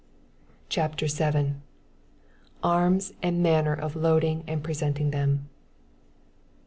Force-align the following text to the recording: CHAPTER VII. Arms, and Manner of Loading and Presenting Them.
CHAPTER 0.67 1.05
VII. 1.05 1.53
Arms, 2.63 3.13
and 3.21 3.43
Manner 3.43 3.75
of 3.75 3.95
Loading 3.95 4.43
and 4.47 4.63
Presenting 4.63 5.11
Them. 5.11 5.47